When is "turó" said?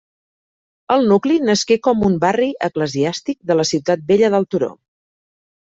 4.55-4.73